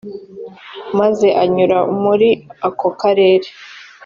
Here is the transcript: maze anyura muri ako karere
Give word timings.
maze 0.99 1.27
anyura 1.43 1.79
muri 2.03 2.29
ako 2.67 2.87
karere 3.01 3.47